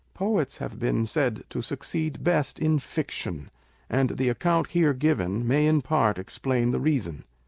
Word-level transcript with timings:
Poets 0.15 0.57
have 0.57 0.79
been 0.79 1.05
said 1.05 1.43
to 1.51 1.61
succeed 1.61 2.23
best 2.23 2.57
in 2.57 2.79
fiction; 2.79 3.51
and 3.87 4.17
the 4.17 4.29
account 4.29 4.71
here 4.71 4.95
given 4.95 5.47
may 5.47 5.67
in 5.67 5.83
part 5.83 6.17
explain 6.17 6.71
the 6.71 6.79
reason. 6.79 7.23